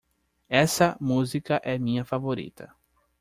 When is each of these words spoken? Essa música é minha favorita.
Essa 0.49 0.97
música 0.99 1.61
é 1.63 1.77
minha 1.77 2.03
favorita. 2.03 2.73